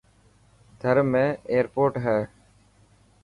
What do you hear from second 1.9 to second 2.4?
هي.